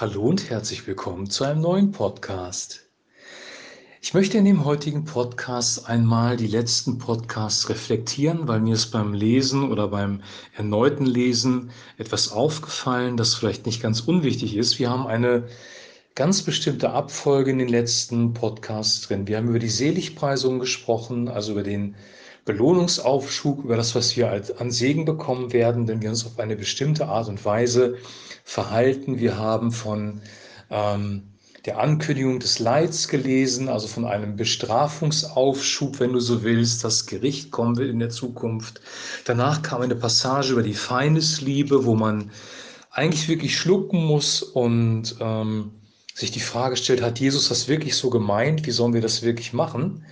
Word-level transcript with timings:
Hallo 0.00 0.26
und 0.26 0.48
herzlich 0.48 0.86
willkommen 0.86 1.28
zu 1.28 1.42
einem 1.42 1.60
neuen 1.60 1.90
Podcast. 1.90 2.88
Ich 4.00 4.14
möchte 4.14 4.38
in 4.38 4.44
dem 4.44 4.64
heutigen 4.64 5.04
Podcast 5.04 5.88
einmal 5.88 6.36
die 6.36 6.46
letzten 6.46 6.98
Podcasts 6.98 7.68
reflektieren, 7.68 8.46
weil 8.46 8.60
mir 8.60 8.74
ist 8.74 8.92
beim 8.92 9.12
Lesen 9.12 9.72
oder 9.72 9.88
beim 9.88 10.22
erneuten 10.56 11.04
Lesen 11.04 11.72
etwas 11.96 12.30
aufgefallen, 12.30 13.16
das 13.16 13.34
vielleicht 13.34 13.66
nicht 13.66 13.82
ganz 13.82 13.98
unwichtig 14.02 14.56
ist. 14.56 14.78
Wir 14.78 14.88
haben 14.88 15.08
eine 15.08 15.48
ganz 16.14 16.42
bestimmte 16.42 16.90
Abfolge 16.90 17.50
in 17.50 17.58
den 17.58 17.68
letzten 17.68 18.34
Podcasts 18.34 19.00
drin. 19.00 19.26
Wir 19.26 19.38
haben 19.38 19.48
über 19.48 19.58
die 19.58 19.68
Seligpreisung 19.68 20.60
gesprochen, 20.60 21.26
also 21.28 21.50
über 21.50 21.64
den 21.64 21.96
Belohnungsaufschub, 22.48 23.62
über 23.62 23.76
das, 23.76 23.94
was 23.94 24.16
wir 24.16 24.42
an 24.58 24.70
Segen 24.70 25.04
bekommen 25.04 25.52
werden, 25.52 25.86
wenn 25.86 26.00
wir 26.00 26.08
uns 26.08 26.24
auf 26.24 26.38
eine 26.38 26.56
bestimmte 26.56 27.06
Art 27.06 27.28
und 27.28 27.44
Weise 27.44 27.98
verhalten. 28.42 29.18
Wir 29.18 29.36
haben 29.36 29.70
von 29.70 30.22
ähm, 30.70 31.24
der 31.66 31.78
Ankündigung 31.78 32.40
des 32.40 32.58
Leids 32.58 33.08
gelesen, 33.08 33.68
also 33.68 33.86
von 33.86 34.06
einem 34.06 34.36
Bestrafungsaufschub, 34.36 36.00
wenn 36.00 36.14
du 36.14 36.20
so 36.20 36.42
willst, 36.42 36.84
das 36.84 37.04
Gericht 37.04 37.50
kommen 37.50 37.76
wird 37.76 37.90
in 37.90 37.98
der 37.98 38.08
Zukunft. 38.08 38.80
Danach 39.26 39.60
kam 39.60 39.82
eine 39.82 39.94
Passage 39.94 40.52
über 40.52 40.62
die 40.62 40.72
Feindesliebe, 40.72 41.84
wo 41.84 41.94
man 41.96 42.30
eigentlich 42.90 43.28
wirklich 43.28 43.58
schlucken 43.58 44.06
muss 44.06 44.42
und 44.42 45.16
ähm, 45.20 45.72
sich 46.14 46.30
die 46.30 46.40
Frage 46.40 46.78
stellt, 46.78 47.02
hat 47.02 47.20
Jesus 47.20 47.50
das 47.50 47.68
wirklich 47.68 47.94
so 47.94 48.08
gemeint? 48.08 48.66
Wie 48.66 48.70
sollen 48.70 48.94
wir 48.94 49.02
das 49.02 49.20
wirklich 49.20 49.52
machen? 49.52 50.06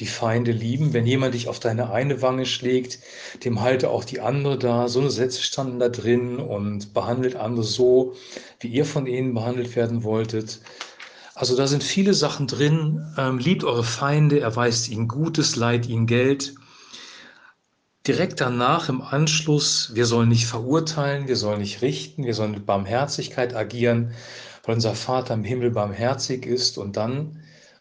Die 0.00 0.06
Feinde 0.06 0.52
lieben. 0.52 0.92
Wenn 0.92 1.06
jemand 1.06 1.34
dich 1.34 1.48
auf 1.48 1.60
deine 1.60 1.90
eine 1.90 2.22
Wange 2.22 2.46
schlägt, 2.46 2.98
dem 3.44 3.60
halte 3.60 3.90
auch 3.90 4.04
die 4.04 4.20
andere 4.20 4.58
da. 4.58 4.88
So 4.88 5.00
eine 5.00 5.10
Sätze 5.10 5.42
standen 5.42 5.78
da 5.78 5.88
drin 5.88 6.38
und 6.38 6.94
behandelt 6.94 7.36
andere 7.36 7.64
so, 7.64 8.14
wie 8.60 8.68
ihr 8.68 8.84
von 8.84 9.06
ihnen 9.06 9.34
behandelt 9.34 9.76
werden 9.76 10.02
wolltet. 10.02 10.60
Also 11.34 11.56
da 11.56 11.66
sind 11.66 11.82
viele 11.82 12.14
Sachen 12.14 12.46
drin. 12.46 13.04
Ähm, 13.18 13.38
liebt 13.38 13.64
eure 13.64 13.84
Feinde, 13.84 14.40
erweist 14.40 14.88
ihnen 14.88 15.08
Gutes, 15.08 15.56
leiht 15.56 15.86
ihnen 15.86 16.06
Geld. 16.06 16.54
Direkt 18.06 18.40
danach 18.40 18.90
im 18.90 19.00
Anschluss, 19.00 19.92
wir 19.94 20.04
sollen 20.04 20.28
nicht 20.28 20.46
verurteilen, 20.46 21.26
wir 21.26 21.36
sollen 21.36 21.60
nicht 21.60 21.80
richten, 21.80 22.24
wir 22.24 22.34
sollen 22.34 22.50
mit 22.50 22.66
Barmherzigkeit 22.66 23.56
agieren, 23.56 24.12
weil 24.62 24.74
unser 24.74 24.94
Vater 24.94 25.32
im 25.32 25.42
Himmel 25.42 25.70
barmherzig 25.70 26.44
ist. 26.44 26.76
Und 26.76 26.96
dann 26.96 27.40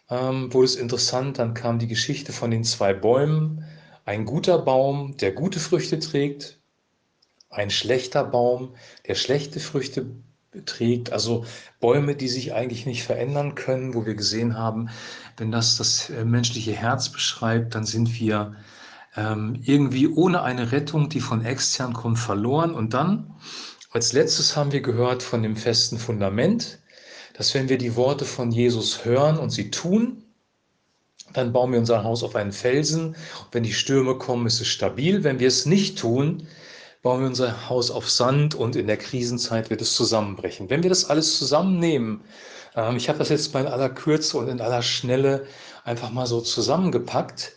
ähm, 0.09 0.53
wurde 0.53 0.65
es 0.65 0.75
interessant, 0.75 1.39
dann 1.39 1.53
kam 1.53 1.79
die 1.79 1.87
Geschichte 1.87 2.33
von 2.33 2.51
den 2.51 2.63
zwei 2.63 2.93
Bäumen. 2.93 3.65
Ein 4.05 4.25
guter 4.25 4.59
Baum, 4.59 5.17
der 5.17 5.31
gute 5.31 5.59
Früchte 5.59 5.99
trägt, 5.99 6.59
ein 7.49 7.69
schlechter 7.69 8.23
Baum, 8.23 8.75
der 9.07 9.15
schlechte 9.15 9.59
Früchte 9.59 10.07
trägt. 10.65 11.11
Also 11.11 11.45
Bäume, 11.79 12.15
die 12.15 12.27
sich 12.27 12.53
eigentlich 12.53 12.85
nicht 12.85 13.03
verändern 13.03 13.55
können, 13.55 13.93
wo 13.93 14.05
wir 14.05 14.15
gesehen 14.15 14.57
haben, 14.57 14.89
wenn 15.37 15.51
das 15.51 15.77
das 15.77 16.09
äh, 16.09 16.25
menschliche 16.25 16.73
Herz 16.73 17.09
beschreibt, 17.09 17.75
dann 17.75 17.85
sind 17.85 18.19
wir 18.19 18.55
ähm, 19.15 19.59
irgendwie 19.63 20.07
ohne 20.07 20.41
eine 20.41 20.71
Rettung, 20.71 21.09
die 21.09 21.21
von 21.21 21.45
extern 21.45 21.93
kommt, 21.93 22.19
verloren. 22.19 22.73
Und 22.73 22.93
dann, 22.93 23.35
als 23.91 24.13
letztes 24.13 24.55
haben 24.55 24.71
wir 24.71 24.81
gehört 24.81 25.23
von 25.23 25.43
dem 25.43 25.55
festen 25.55 25.97
Fundament 25.97 26.79
dass 27.33 27.53
wenn 27.53 27.69
wir 27.69 27.77
die 27.77 27.95
Worte 27.95 28.25
von 28.25 28.51
Jesus 28.51 29.05
hören 29.05 29.37
und 29.37 29.49
sie 29.49 29.71
tun, 29.71 30.23
dann 31.33 31.51
bauen 31.51 31.71
wir 31.71 31.79
unser 31.79 32.03
Haus 32.03 32.23
auf 32.23 32.35
einen 32.35 32.51
Felsen. 32.51 33.07
Und 33.07 33.47
wenn 33.51 33.63
die 33.63 33.73
Stürme 33.73 34.17
kommen, 34.17 34.45
ist 34.45 34.61
es 34.61 34.67
stabil. 34.67 35.23
Wenn 35.23 35.39
wir 35.39 35.47
es 35.47 35.65
nicht 35.65 35.97
tun, 35.97 36.47
bauen 37.01 37.21
wir 37.21 37.27
unser 37.27 37.69
Haus 37.69 37.91
auf 37.91 38.09
Sand 38.09 38.55
und 38.55 38.75
in 38.75 38.87
der 38.87 38.97
Krisenzeit 38.97 39.69
wird 39.69 39.81
es 39.81 39.93
zusammenbrechen. 39.93 40.69
Wenn 40.69 40.83
wir 40.83 40.89
das 40.89 41.09
alles 41.09 41.37
zusammennehmen, 41.37 42.21
ähm, 42.75 42.95
ich 42.95 43.09
habe 43.09 43.19
das 43.19 43.29
jetzt 43.29 43.53
mal 43.53 43.61
in 43.61 43.67
aller 43.67 43.89
Kürze 43.89 44.37
und 44.37 44.47
in 44.47 44.61
aller 44.61 44.83
Schnelle 44.83 45.45
einfach 45.83 46.11
mal 46.11 46.27
so 46.27 46.39
zusammengepackt, 46.39 47.53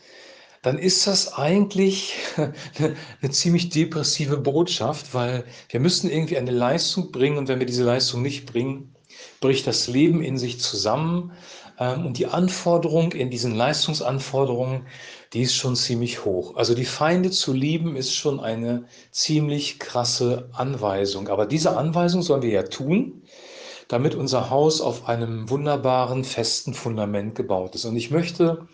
dann 0.63 0.79
ist 0.79 1.07
das 1.07 1.35
eigentlich 1.35 2.15
eine 3.23 3.31
ziemlich 3.31 3.69
depressive 3.69 4.39
Botschaft, 4.39 5.15
weil 5.15 5.45
wir 5.69 5.81
müssen 5.81 6.11
irgendwie 6.11 6.39
eine 6.39 6.51
Leistung 6.51 7.13
bringen 7.13 7.39
und 7.39 7.47
wenn 7.47 7.61
wir 7.61 7.67
diese 7.67 7.85
Leistung 7.85 8.23
nicht 8.23 8.47
bringen, 8.47 8.96
bricht 9.41 9.67
das 9.67 9.89
Leben 9.89 10.23
in 10.23 10.39
sich 10.39 10.61
zusammen. 10.61 11.33
Ähm, 11.79 12.07
und 12.07 12.19
die 12.19 12.27
Anforderung 12.27 13.13
in 13.13 13.31
diesen 13.31 13.55
Leistungsanforderungen, 13.55 14.87
die 15.33 15.43
ist 15.43 15.55
schon 15.55 15.77
ziemlich 15.77 16.25
hoch. 16.25 16.57
Also 16.57 16.75
die 16.75 16.85
Feinde 16.85 17.31
zu 17.31 17.53
lieben 17.53 17.97
ist 17.97 18.15
schon 18.15 18.41
eine 18.41 18.87
ziemlich 19.11 19.79
krasse 19.79 20.49
Anweisung. 20.53 21.29
Aber 21.29 21.47
diese 21.47 21.77
Anweisung 21.77 22.23
sollen 22.23 22.43
wir 22.43 22.51
ja 22.51 22.63
tun, 22.63 23.23
damit 23.89 24.15
unser 24.15 24.51
Haus 24.51 24.81
auf 24.81 25.09
einem 25.09 25.49
wunderbaren, 25.51 26.25
festen 26.25 26.75
Fundament 26.75 27.35
gebaut 27.35 27.75
ist. 27.75 27.85
Und 27.85 27.97
ich 27.97 28.11
möchte 28.11 28.67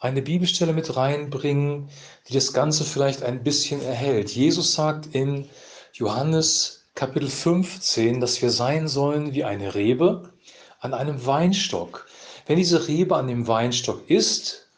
eine 0.00 0.22
Bibelstelle 0.22 0.72
mit 0.72 0.96
reinbringen, 0.96 1.88
die 2.28 2.34
das 2.34 2.52
Ganze 2.52 2.84
vielleicht 2.84 3.22
ein 3.22 3.44
bisschen 3.44 3.80
erhält. 3.82 4.30
Jesus 4.30 4.74
sagt 4.74 5.14
in 5.14 5.48
Johannes 5.92 6.81
Kapitel 6.94 7.28
15, 7.28 8.20
dass 8.20 8.42
wir 8.42 8.50
sein 8.50 8.86
sollen 8.86 9.32
wie 9.32 9.44
eine 9.44 9.74
Rebe 9.74 10.32
an 10.78 10.94
einem 10.94 11.24
Weinstock. 11.24 12.06
Wenn 12.46 12.58
diese 12.58 12.86
Rebe 12.86 13.16
an 13.16 13.28
dem 13.28 13.48
Weinstock 13.48 14.08
ist, 14.10 14.68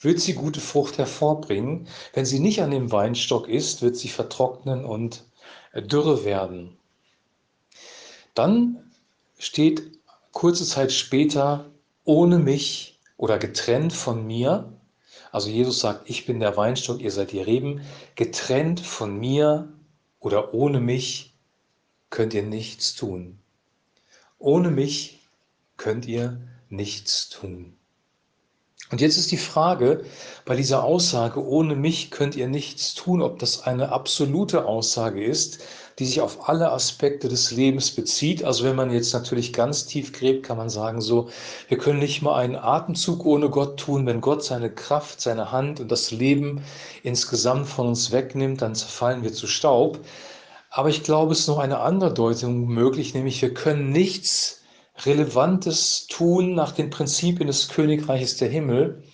wird 0.00 0.20
sie 0.20 0.34
gute 0.34 0.60
Frucht 0.60 0.98
hervorbringen. 0.98 1.88
Wenn 2.12 2.26
sie 2.26 2.38
nicht 2.38 2.62
an 2.62 2.70
dem 2.70 2.92
Weinstock 2.92 3.48
ist, 3.48 3.82
wird 3.82 3.96
sie 3.96 4.08
vertrocknen 4.08 4.84
und 4.84 5.24
dürre 5.74 6.24
werden. 6.24 6.76
Dann 8.34 8.92
steht 9.38 9.82
kurze 10.32 10.64
Zeit 10.64 10.92
später, 10.92 11.70
ohne 12.04 12.38
mich 12.38 13.00
oder 13.16 13.38
getrennt 13.38 13.92
von 13.92 14.26
mir, 14.26 14.72
also 15.32 15.48
Jesus 15.50 15.80
sagt, 15.80 16.08
ich 16.08 16.26
bin 16.26 16.38
der 16.38 16.56
Weinstock, 16.56 17.00
ihr 17.00 17.10
seid 17.10 17.32
die 17.32 17.40
Reben, 17.40 17.80
getrennt 18.14 18.78
von 18.78 19.18
mir 19.18 19.72
oder 20.20 20.54
ohne 20.54 20.80
mich 20.80 21.33
könnt 22.14 22.32
ihr 22.32 22.44
nichts 22.44 22.94
tun. 22.94 23.40
Ohne 24.38 24.70
mich 24.70 25.18
könnt 25.76 26.06
ihr 26.06 26.40
nichts 26.68 27.28
tun. 27.28 27.74
Und 28.92 29.00
jetzt 29.00 29.16
ist 29.16 29.32
die 29.32 29.36
Frage 29.36 30.04
bei 30.44 30.54
dieser 30.54 30.84
Aussage, 30.84 31.44
ohne 31.44 31.74
mich 31.74 32.12
könnt 32.12 32.36
ihr 32.36 32.46
nichts 32.46 32.94
tun, 32.94 33.20
ob 33.20 33.40
das 33.40 33.64
eine 33.64 33.88
absolute 33.88 34.64
Aussage 34.64 35.24
ist, 35.24 35.64
die 35.98 36.06
sich 36.06 36.20
auf 36.20 36.48
alle 36.48 36.70
Aspekte 36.70 37.28
des 37.28 37.50
Lebens 37.50 37.90
bezieht. 37.90 38.44
Also 38.44 38.62
wenn 38.62 38.76
man 38.76 38.92
jetzt 38.92 39.12
natürlich 39.12 39.52
ganz 39.52 39.86
tief 39.86 40.12
gräbt, 40.12 40.46
kann 40.46 40.56
man 40.56 40.70
sagen 40.70 41.00
so, 41.00 41.30
wir 41.66 41.78
können 41.78 41.98
nicht 41.98 42.22
mal 42.22 42.36
einen 42.36 42.54
Atemzug 42.54 43.26
ohne 43.26 43.50
Gott 43.50 43.80
tun. 43.80 44.06
Wenn 44.06 44.20
Gott 44.20 44.44
seine 44.44 44.70
Kraft, 44.70 45.20
seine 45.20 45.50
Hand 45.50 45.80
und 45.80 45.90
das 45.90 46.12
Leben 46.12 46.62
insgesamt 47.02 47.66
von 47.66 47.88
uns 47.88 48.12
wegnimmt, 48.12 48.62
dann 48.62 48.76
zerfallen 48.76 49.24
wir 49.24 49.32
zu 49.32 49.48
Staub. 49.48 49.98
Aber 50.76 50.88
ich 50.88 51.04
glaube, 51.04 51.32
es 51.32 51.40
ist 51.40 51.46
noch 51.46 51.60
eine 51.60 51.78
andere 51.78 52.12
Deutung 52.12 52.66
möglich, 52.66 53.14
nämlich 53.14 53.40
wir 53.40 53.54
können 53.54 53.90
nichts 53.90 54.62
Relevantes 55.06 56.08
tun 56.08 56.56
nach 56.56 56.72
den 56.72 56.90
Prinzipien 56.90 57.46
des 57.46 57.68
Königreiches 57.68 58.38
der 58.38 58.48
Himmel 58.48 59.04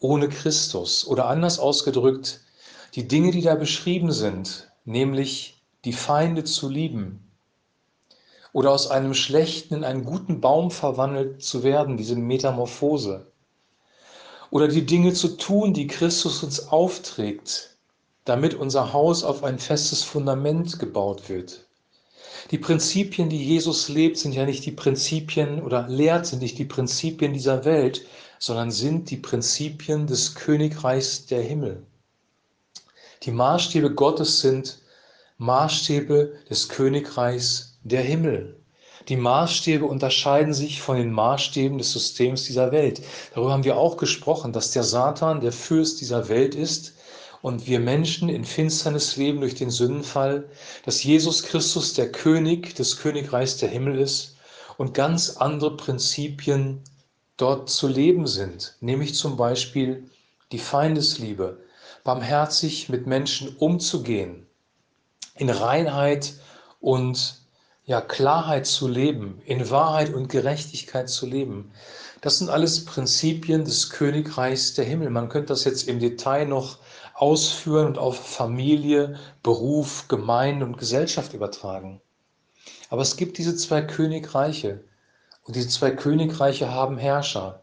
ohne 0.00 0.28
Christus. 0.28 1.06
Oder 1.06 1.28
anders 1.28 1.60
ausgedrückt, 1.60 2.40
die 2.96 3.06
Dinge, 3.06 3.30
die 3.30 3.42
da 3.42 3.54
beschrieben 3.54 4.10
sind, 4.10 4.72
nämlich 4.84 5.62
die 5.84 5.92
Feinde 5.92 6.42
zu 6.42 6.68
lieben 6.68 7.30
oder 8.52 8.72
aus 8.72 8.90
einem 8.90 9.14
schlechten 9.14 9.74
in 9.74 9.84
einen 9.84 10.04
guten 10.04 10.40
Baum 10.40 10.72
verwandelt 10.72 11.44
zu 11.44 11.62
werden, 11.62 11.96
diese 11.96 12.16
Metamorphose. 12.16 13.30
Oder 14.50 14.66
die 14.66 14.84
Dinge 14.84 15.12
zu 15.12 15.36
tun, 15.36 15.74
die 15.74 15.86
Christus 15.86 16.42
uns 16.42 16.66
aufträgt, 16.70 17.73
damit 18.24 18.54
unser 18.54 18.92
Haus 18.92 19.22
auf 19.22 19.44
ein 19.44 19.58
festes 19.58 20.02
Fundament 20.02 20.78
gebaut 20.78 21.28
wird. 21.28 21.66
Die 22.50 22.58
Prinzipien, 22.58 23.28
die 23.28 23.42
Jesus 23.42 23.88
lebt, 23.88 24.18
sind 24.18 24.32
ja 24.32 24.44
nicht 24.44 24.66
die 24.66 24.72
Prinzipien 24.72 25.62
oder 25.62 25.88
lehrt 25.88 26.26
sind 26.26 26.42
nicht 26.42 26.58
die 26.58 26.64
Prinzipien 26.64 27.32
dieser 27.32 27.64
Welt, 27.64 28.04
sondern 28.38 28.70
sind 28.70 29.10
die 29.10 29.16
Prinzipien 29.16 30.06
des 30.06 30.34
Königreichs 30.34 31.26
der 31.26 31.42
Himmel. 31.42 31.86
Die 33.22 33.30
Maßstäbe 33.30 33.94
Gottes 33.94 34.40
sind 34.40 34.78
Maßstäbe 35.38 36.34
des 36.50 36.68
Königreichs 36.68 37.78
der 37.82 38.02
Himmel. 38.02 38.60
Die 39.08 39.16
Maßstäbe 39.16 39.84
unterscheiden 39.84 40.54
sich 40.54 40.80
von 40.80 40.96
den 40.96 41.12
Maßstäben 41.12 41.76
des 41.76 41.92
Systems 41.92 42.44
dieser 42.44 42.72
Welt. 42.72 43.02
Darüber 43.34 43.52
haben 43.52 43.64
wir 43.64 43.76
auch 43.76 43.96
gesprochen, 43.96 44.52
dass 44.52 44.70
der 44.70 44.82
Satan 44.82 45.40
der 45.40 45.52
Fürst 45.52 46.00
dieser 46.00 46.28
Welt 46.28 46.54
ist 46.54 46.94
und 47.44 47.66
wir 47.66 47.78
Menschen 47.78 48.30
in 48.30 48.46
Finsternis 48.46 49.16
leben 49.16 49.42
durch 49.42 49.54
den 49.54 49.68
Sündenfall, 49.68 50.48
dass 50.86 51.04
Jesus 51.04 51.42
Christus 51.42 51.92
der 51.92 52.10
König 52.10 52.74
des 52.74 52.96
Königreichs 52.96 53.58
der 53.58 53.68
Himmel 53.68 53.98
ist 53.98 54.36
und 54.78 54.94
ganz 54.94 55.36
andere 55.36 55.76
Prinzipien 55.76 56.80
dort 57.36 57.68
zu 57.68 57.86
leben 57.86 58.26
sind, 58.26 58.76
nämlich 58.80 59.14
zum 59.14 59.36
Beispiel 59.36 60.08
die 60.52 60.58
Feindesliebe, 60.58 61.58
barmherzig 62.02 62.88
mit 62.88 63.06
Menschen 63.06 63.54
umzugehen, 63.58 64.46
in 65.34 65.50
Reinheit 65.50 66.32
und 66.80 67.42
ja, 67.84 68.00
Klarheit 68.00 68.66
zu 68.66 68.88
leben, 68.88 69.42
in 69.44 69.68
Wahrheit 69.68 70.14
und 70.14 70.30
Gerechtigkeit 70.30 71.10
zu 71.10 71.26
leben. 71.26 71.72
Das 72.22 72.38
sind 72.38 72.48
alles 72.48 72.86
Prinzipien 72.86 73.66
des 73.66 73.90
Königreichs 73.90 74.72
der 74.72 74.86
Himmel. 74.86 75.10
Man 75.10 75.28
könnte 75.28 75.48
das 75.48 75.64
jetzt 75.64 75.86
im 75.88 76.00
Detail 76.00 76.46
noch 76.46 76.78
ausführen 77.14 77.86
und 77.86 77.98
auf 77.98 78.16
Familie, 78.16 79.18
Beruf, 79.42 80.08
Gemeinde 80.08 80.66
und 80.66 80.78
Gesellschaft 80.78 81.32
übertragen. 81.32 82.00
Aber 82.90 83.02
es 83.02 83.16
gibt 83.16 83.38
diese 83.38 83.56
zwei 83.56 83.82
Königreiche 83.82 84.84
und 85.44 85.56
diese 85.56 85.68
zwei 85.68 85.90
Königreiche 85.90 86.70
haben 86.70 86.98
Herrscher. 86.98 87.62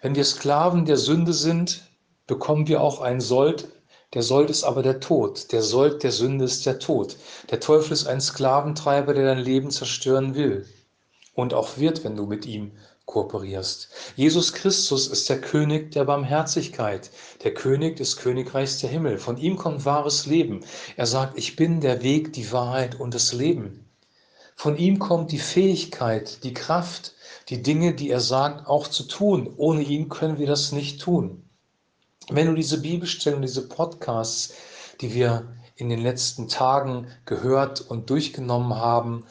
Wenn 0.00 0.14
wir 0.14 0.24
Sklaven 0.24 0.84
der 0.84 0.96
Sünde 0.96 1.32
sind, 1.32 1.82
bekommen 2.26 2.68
wir 2.68 2.80
auch 2.80 3.00
einen 3.00 3.20
Sold, 3.20 3.68
der 4.14 4.22
Sold 4.22 4.50
ist 4.50 4.64
aber 4.64 4.82
der 4.82 5.00
Tod. 5.00 5.52
Der 5.52 5.62
Sold 5.62 6.02
der 6.02 6.12
Sünde 6.12 6.44
ist 6.44 6.66
der 6.66 6.78
Tod. 6.78 7.16
Der 7.50 7.60
Teufel 7.60 7.92
ist 7.92 8.06
ein 8.06 8.20
Sklaventreiber, 8.20 9.14
der 9.14 9.24
dein 9.24 9.42
Leben 9.42 9.70
zerstören 9.70 10.34
will 10.34 10.66
und 11.34 11.54
auch 11.54 11.78
wird, 11.78 12.04
wenn 12.04 12.16
du 12.16 12.26
mit 12.26 12.44
ihm 12.44 12.72
kooperierst. 13.06 13.88
Jesus 14.16 14.52
Christus 14.52 15.08
ist 15.08 15.28
der 15.28 15.40
König 15.40 15.92
der 15.92 16.04
Barmherzigkeit, 16.04 17.10
der 17.42 17.54
König 17.54 17.96
des 17.96 18.16
Königreichs 18.16 18.78
der 18.78 18.90
Himmel. 18.90 19.18
Von 19.18 19.36
ihm 19.36 19.56
kommt 19.56 19.84
wahres 19.84 20.26
Leben. 20.26 20.64
Er 20.96 21.06
sagt, 21.06 21.36
ich 21.36 21.56
bin 21.56 21.80
der 21.80 22.02
Weg, 22.02 22.32
die 22.32 22.52
Wahrheit 22.52 22.98
und 22.98 23.14
das 23.14 23.32
Leben. 23.32 23.88
Von 24.56 24.76
ihm 24.76 24.98
kommt 24.98 25.32
die 25.32 25.38
Fähigkeit, 25.38 26.44
die 26.44 26.54
Kraft, 26.54 27.14
die 27.48 27.62
Dinge, 27.62 27.94
die 27.94 28.10
er 28.10 28.20
sagt, 28.20 28.66
auch 28.66 28.86
zu 28.86 29.04
tun. 29.04 29.52
Ohne 29.56 29.82
ihn 29.82 30.08
können 30.08 30.38
wir 30.38 30.46
das 30.46 30.72
nicht 30.72 31.00
tun. 31.00 31.42
Wenn 32.30 32.46
du 32.46 32.54
diese 32.54 32.80
Bibelstellen, 32.80 33.42
diese 33.42 33.68
Podcasts, 33.68 34.54
die 35.00 35.12
wir 35.14 35.48
in 35.74 35.88
den 35.88 36.00
letzten 36.00 36.48
Tagen 36.48 37.08
gehört 37.26 37.80
und 37.80 38.08
durchgenommen 38.10 38.76
haben, 38.76 39.24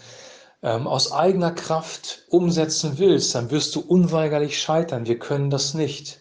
ähm, 0.64 0.88
aus 0.88 1.12
eigener 1.12 1.52
Kraft 1.52 2.24
umsetzen 2.30 2.98
willst, 2.98 3.36
dann 3.36 3.52
wirst 3.52 3.76
du 3.76 3.82
unweigerlich 3.82 4.62
scheitern. 4.62 5.06
Wir 5.06 5.20
können 5.20 5.50
das 5.50 5.74
nicht, 5.74 6.20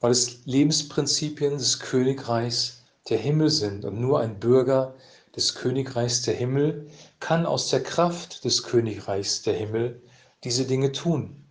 weil 0.00 0.12
es 0.12 0.44
Lebensprinzipien 0.44 1.58
des 1.58 1.80
Königreichs 1.80 2.82
der 3.08 3.18
Himmel 3.18 3.50
sind 3.50 3.84
und 3.84 4.00
nur 4.00 4.20
ein 4.20 4.38
Bürger 4.38 4.94
des 5.36 5.54
Königreichs 5.54 6.22
der 6.22 6.34
Himmel 6.34 6.88
kann 7.20 7.46
aus 7.46 7.68
der 7.68 7.82
Kraft 7.82 8.44
des 8.44 8.62
Königreichs 8.62 9.42
der 9.42 9.54
Himmel 9.54 10.02
diese 10.44 10.66
Dinge 10.66 10.92
tun. 10.92 11.44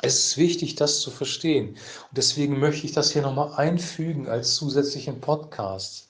Es 0.00 0.26
ist 0.26 0.36
wichtig, 0.36 0.74
das 0.74 1.00
zu 1.00 1.10
verstehen. 1.10 1.70
Und 1.70 2.16
deswegen 2.16 2.58
möchte 2.58 2.86
ich 2.86 2.92
das 2.92 3.12
hier 3.12 3.22
nochmal 3.22 3.54
einfügen 3.54 4.28
als 4.28 4.54
zusätzlichen 4.54 5.20
Podcast. 5.20 6.08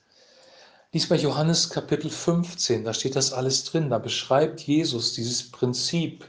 Lies 0.95 1.11
mal 1.11 1.19
Johannes 1.19 1.71
Kapitel 1.71 2.09
15, 2.09 2.85
da 2.85 2.95
steht 2.95 3.17
das 3.17 3.33
alles 3.33 3.65
drin. 3.65 3.91
Da 3.91 3.99
beschreibt 3.99 4.61
Jesus 4.61 5.13
dieses 5.13 5.51
Prinzip, 5.51 6.25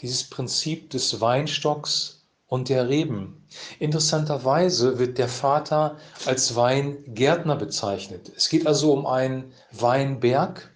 dieses 0.00 0.22
Prinzip 0.22 0.90
des 0.90 1.20
Weinstocks 1.20 2.22
und 2.46 2.68
der 2.68 2.88
Reben. 2.88 3.44
Interessanterweise 3.80 5.00
wird 5.00 5.18
der 5.18 5.26
Vater 5.26 5.96
als 6.26 6.54
Weingärtner 6.54 7.56
bezeichnet. 7.56 8.30
Es 8.36 8.48
geht 8.48 8.68
also 8.68 8.92
um 8.92 9.04
einen 9.04 9.52
Weinberg, 9.72 10.70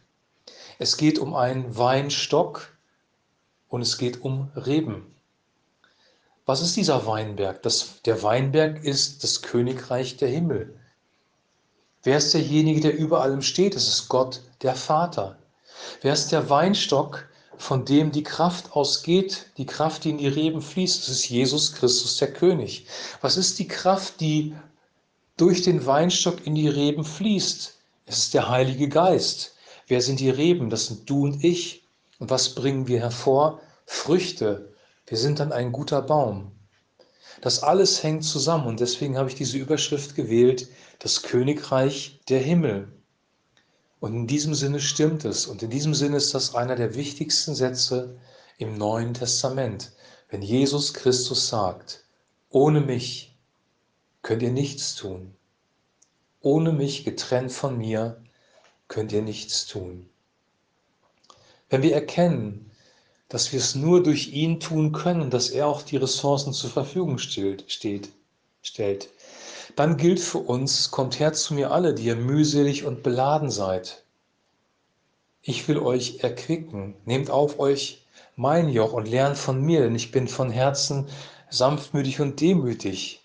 es 0.81 0.97
geht 0.97 1.21
um 1.21 1.37
einen 1.37 1.77
Weinstock 1.79 2.77
und 3.69 3.83
es 3.83 3.99
geht 3.99 4.23
um 4.23 4.51
Reben. 4.57 5.15
Was 6.45 6.61
ist 6.61 6.75
dieser 6.75 7.07
Weinberg? 7.07 7.63
Das, 7.63 8.03
der 8.05 8.25
Weinberg 8.25 8.83
ist 8.83 9.23
das 9.23 9.43
Königreich 9.43 10.17
der 10.17 10.29
Himmel. 10.29 10.80
Wer 12.03 12.17
ist 12.17 12.33
derjenige, 12.33 12.81
der 12.81 12.97
über 12.97 13.21
allem 13.21 13.43
steht? 13.43 13.77
Es 13.77 13.87
ist 13.87 14.09
Gott, 14.09 14.41
der 14.63 14.75
Vater. 14.75 15.39
Wer 16.01 16.15
ist 16.15 16.33
der 16.33 16.49
Weinstock, 16.49 17.29
von 17.59 17.85
dem 17.85 18.11
die 18.11 18.23
Kraft 18.23 18.73
ausgeht, 18.73 19.47
die 19.59 19.67
Kraft, 19.67 20.05
die 20.05 20.11
in 20.11 20.19
die 20.19 20.29
Reben 20.29 20.63
fließt? 20.63 21.03
Es 21.03 21.09
ist 21.11 21.29
Jesus 21.29 21.75
Christus, 21.75 22.17
der 22.17 22.33
König. 22.33 22.87
Was 23.21 23.37
ist 23.37 23.59
die 23.59 23.69
Kraft, 23.69 24.21
die 24.21 24.55
durch 25.37 25.63
den 25.63 25.85
Weinstock 25.85 26.47
in 26.47 26.55
die 26.55 26.69
Reben 26.69 27.05
fließt? 27.05 27.75
Es 28.07 28.19
ist 28.19 28.35
der 28.35 28.49
Heilige 28.49 28.89
Geist. 28.89 29.55
Wer 29.87 30.01
sind 30.01 30.21
die 30.21 30.31
Reben? 30.31 30.71
Das 30.71 30.87
sind 30.87 31.09
du 31.09 31.25
und 31.25 31.45
ich. 31.45 31.85
Und 32.19 32.31
was 32.31 32.55
bringen 32.55 32.89
wir 32.89 33.01
hervor? 33.01 33.61
Früchte, 33.85 34.73
wir 35.07 35.19
sind 35.19 35.39
dann 35.39 35.53
ein 35.53 35.73
guter 35.73 36.01
Baum. 36.01 36.53
Das 37.41 37.63
alles 37.63 38.03
hängt 38.03 38.25
zusammen 38.25 38.67
und 38.67 38.81
deswegen 38.81 39.17
habe 39.17 39.29
ich 39.29 39.35
diese 39.35 39.59
Überschrift 39.59 40.15
gewählt, 40.15 40.69
das 40.99 41.23
Königreich 41.23 42.21
der 42.29 42.41
Himmel. 42.41 42.93
Und 44.01 44.15
in 44.15 44.27
diesem 44.27 44.55
Sinne 44.55 44.81
stimmt 44.81 45.25
es 45.25 45.47
und 45.47 45.63
in 45.63 45.71
diesem 45.71 45.95
Sinne 45.95 46.17
ist 46.17 46.35
das 46.35 46.55
einer 46.55 46.77
der 46.77 46.95
wichtigsten 46.95 47.55
Sätze 47.55 48.19
im 48.59 48.77
Neuen 48.77 49.15
Testament, 49.15 49.93
wenn 50.29 50.43
Jesus 50.43 50.95
Christus 50.95 51.49
sagt, 51.49 52.05
ohne 52.51 52.81
mich 52.81 53.37
könnt 54.23 54.43
ihr 54.43 54.53
nichts 54.53 54.95
tun. 54.95 55.35
Ohne 56.41 56.73
mich 56.73 57.05
getrennt 57.05 57.53
von 57.53 57.77
mir 57.77 58.23
könnt 58.89 59.13
ihr 59.13 59.23
nichts 59.23 59.67
tun. 59.67 60.09
Wenn 61.69 61.83
wir 61.83 61.95
erkennen, 61.95 62.70
dass 63.31 63.53
wir 63.53 63.61
es 63.61 63.75
nur 63.75 64.03
durch 64.03 64.29
ihn 64.33 64.61
tun 64.61 64.93
können 64.93 65.31
dass 65.31 65.49
er 65.49 65.67
auch 65.69 65.83
die 65.83 65.97
Ressourcen 65.97 66.53
zur 66.53 66.69
Verfügung 66.69 67.17
steht, 67.17 67.65
steht, 67.69 68.11
stellt. 68.61 69.09
Dann 69.77 69.97
gilt 69.97 70.21
für 70.21 70.39
uns, 70.39 70.91
kommt 70.91 71.19
her 71.19 71.33
zu 71.33 71.55
mir 71.55 71.71
alle, 71.71 71.95
die 71.95 72.05
ihr 72.05 72.17
mühselig 72.17 72.85
und 72.85 73.03
beladen 73.03 73.51
seid. 73.51 74.03
Ich 75.43 75.67
will 75.69 75.79
euch 75.79 76.19
erquicken. 76.23 76.97
Nehmt 77.07 77.31
auf 77.31 77.59
euch 77.59 78.05
mein 78.37 78.69
Joch 78.69 78.93
und 78.93 79.09
lernt 79.09 79.39
von 79.39 79.63
mir, 79.63 79.81
denn 79.81 79.95
ich 79.95 80.11
bin 80.11 80.29
von 80.29 80.51
Herzen 80.51 81.07
sanftmütig 81.51 82.21
und 82.21 82.41
demütig. 82.41 83.23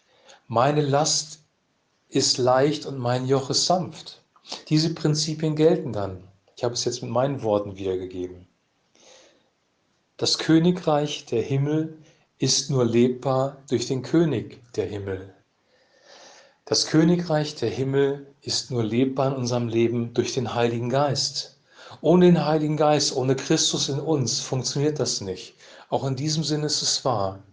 Meine 0.47 0.81
Last 0.81 1.39
ist 2.09 2.37
leicht 2.37 2.85
und 2.85 2.99
mein 2.99 3.25
Joch 3.25 3.49
ist 3.49 3.65
sanft. 3.65 4.21
Diese 4.69 4.93
Prinzipien 4.93 5.55
gelten 5.55 5.91
dann. 5.93 6.23
Ich 6.55 6.63
habe 6.63 6.75
es 6.75 6.85
jetzt 6.85 7.01
mit 7.01 7.11
meinen 7.11 7.41
Worten 7.41 7.77
wiedergegeben. 7.77 8.47
Das 10.17 10.37
Königreich 10.37 11.25
der 11.25 11.41
Himmel 11.41 11.97
ist 12.37 12.69
nur 12.69 12.85
lebbar 12.85 13.57
durch 13.69 13.87
den 13.87 14.01
König 14.01 14.61
der 14.75 14.85
Himmel. 14.85 15.33
Das 16.63 16.85
Königreich 16.85 17.55
der 17.55 17.69
Himmel 17.69 18.25
ist 18.41 18.71
nur 18.71 18.85
lebbar 18.85 19.33
in 19.33 19.39
unserem 19.39 19.67
Leben 19.67 20.13
durch 20.13 20.33
den 20.33 20.53
Heiligen 20.55 20.89
Geist. 20.89 21.57
Ohne 21.99 22.27
den 22.27 22.45
Heiligen 22.45 22.77
Geist, 22.77 23.13
ohne 23.13 23.35
Christus 23.35 23.89
in 23.89 23.99
uns 23.99 24.39
funktioniert 24.39 25.01
das 25.01 25.19
nicht. 25.19 25.55
Auch 25.89 26.07
in 26.07 26.15
diesem 26.15 26.45
Sinne 26.45 26.67
ist 26.67 26.81
es 26.81 27.03
wahr. 27.03 27.43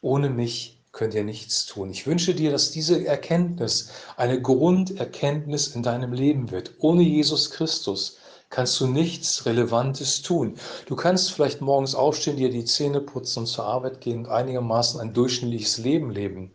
Ohne 0.00 0.30
mich 0.30 0.80
könnt 0.92 1.12
ihr 1.12 1.24
nichts 1.24 1.66
tun. 1.66 1.90
Ich 1.90 2.06
wünsche 2.06 2.34
dir, 2.34 2.50
dass 2.50 2.70
diese 2.70 3.04
Erkenntnis 3.04 3.90
eine 4.16 4.40
Grunderkenntnis 4.40 5.74
in 5.74 5.82
deinem 5.82 6.14
Leben 6.14 6.50
wird. 6.50 6.72
Ohne 6.78 7.02
Jesus 7.02 7.50
Christus 7.50 8.16
kannst 8.50 8.80
du 8.80 8.86
nichts 8.86 9.46
Relevantes 9.46 10.22
tun. 10.22 10.56
Du 10.86 10.96
kannst 10.96 11.32
vielleicht 11.32 11.60
morgens 11.60 11.94
aufstehen, 11.94 12.36
dir 12.36 12.50
die 12.50 12.64
Zähne 12.64 13.00
putzen 13.00 13.40
und 13.40 13.46
zur 13.46 13.64
Arbeit 13.64 14.00
gehen 14.00 14.20
und 14.20 14.28
einigermaßen 14.28 15.00
ein 15.00 15.12
durchschnittliches 15.12 15.78
Leben 15.78 16.10
leben. 16.10 16.52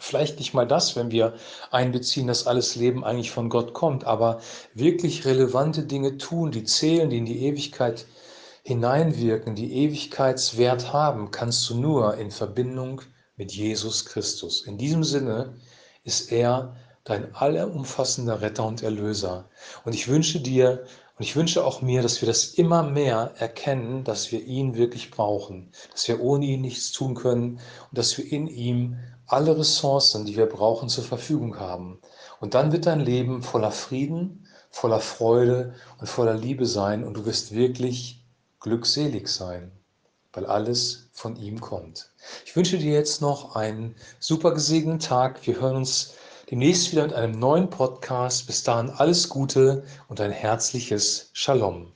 Vielleicht 0.00 0.38
nicht 0.38 0.54
mal 0.54 0.66
das, 0.66 0.94
wenn 0.94 1.10
wir 1.10 1.34
einbeziehen, 1.72 2.28
dass 2.28 2.46
alles 2.46 2.76
Leben 2.76 3.04
eigentlich 3.04 3.32
von 3.32 3.48
Gott 3.48 3.74
kommt, 3.74 4.04
aber 4.04 4.40
wirklich 4.72 5.24
relevante 5.24 5.82
Dinge 5.82 6.18
tun, 6.18 6.52
die 6.52 6.62
zählen, 6.62 7.10
die 7.10 7.18
in 7.18 7.26
die 7.26 7.44
Ewigkeit 7.44 8.06
hineinwirken, 8.62 9.56
die 9.56 9.72
Ewigkeitswert 9.72 10.92
haben, 10.92 11.32
kannst 11.32 11.68
du 11.68 11.80
nur 11.80 12.16
in 12.16 12.30
Verbindung 12.30 13.02
mit 13.36 13.52
Jesus 13.52 14.04
Christus. 14.04 14.66
In 14.66 14.78
diesem 14.78 15.02
Sinne 15.02 15.54
ist 16.04 16.30
er 16.30 16.76
dein 17.04 17.34
allerumfassender 17.34 18.40
Retter 18.40 18.66
und 18.66 18.82
Erlöser. 18.82 19.48
Und 19.84 19.94
ich 19.94 20.08
wünsche 20.08 20.40
dir 20.40 20.84
und 21.18 21.24
ich 21.24 21.34
wünsche 21.34 21.64
auch 21.64 21.82
mir, 21.82 22.00
dass 22.00 22.22
wir 22.22 22.28
das 22.28 22.44
immer 22.44 22.84
mehr 22.84 23.32
erkennen, 23.38 24.04
dass 24.04 24.30
wir 24.30 24.44
ihn 24.44 24.76
wirklich 24.76 25.10
brauchen, 25.10 25.72
dass 25.90 26.06
wir 26.06 26.20
ohne 26.20 26.44
ihn 26.44 26.60
nichts 26.60 26.92
tun 26.92 27.16
können 27.16 27.58
und 27.90 27.98
dass 27.98 28.16
wir 28.16 28.30
in 28.30 28.46
ihm 28.46 28.96
alle 29.26 29.58
Ressourcen, 29.58 30.26
die 30.26 30.36
wir 30.36 30.46
brauchen, 30.46 30.88
zur 30.88 31.02
Verfügung 31.02 31.58
haben. 31.58 31.98
Und 32.40 32.54
dann 32.54 32.70
wird 32.70 32.86
dein 32.86 33.00
Leben 33.00 33.42
voller 33.42 33.72
Frieden, 33.72 34.46
voller 34.70 35.00
Freude 35.00 35.74
und 35.98 36.06
voller 36.06 36.34
Liebe 36.34 36.66
sein 36.66 37.02
und 37.02 37.14
du 37.14 37.26
wirst 37.26 37.52
wirklich 37.52 38.24
glückselig 38.60 39.26
sein, 39.26 39.72
weil 40.32 40.46
alles 40.46 41.08
von 41.12 41.34
ihm 41.34 41.60
kommt. 41.60 42.12
Ich 42.46 42.54
wünsche 42.54 42.78
dir 42.78 42.92
jetzt 42.92 43.20
noch 43.20 43.56
einen 43.56 43.96
super 44.20 44.54
gesegneten 44.54 45.00
Tag. 45.00 45.44
Wir 45.48 45.60
hören 45.60 45.76
uns 45.78 46.14
demnächst 46.50 46.92
wieder 46.92 47.02
mit 47.02 47.12
einem 47.12 47.38
neuen 47.38 47.68
Podcast. 47.70 48.46
Bis 48.46 48.62
dahin 48.62 48.90
alles 48.90 49.28
Gute 49.28 49.84
und 50.08 50.20
ein 50.20 50.32
herzliches 50.32 51.30
Shalom. 51.32 51.92